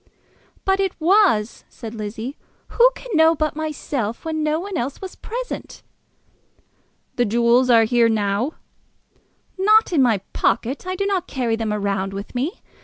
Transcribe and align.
"But 0.65 0.79
it 0.79 0.99
was," 0.99 1.63
said 1.69 1.93
Lizzie. 1.93 2.35
"Who 2.69 2.89
can 2.95 3.15
know 3.15 3.35
but 3.35 3.55
myself, 3.55 4.25
when 4.25 4.41
no 4.41 4.59
one 4.59 4.75
else 4.75 4.99
was 4.99 5.13
present?" 5.15 5.83
"The 7.17 7.25
jewels 7.25 7.69
are 7.69 7.83
here 7.83 8.09
now?" 8.09 8.53
"Not 9.59 9.93
in 9.93 10.01
my 10.01 10.21
pocket. 10.33 10.87
I 10.87 10.95
do 10.95 11.05
not 11.05 11.27
carry 11.27 11.55
them 11.55 11.71
about 11.71 12.13
with 12.15 12.33
me. 12.33 12.63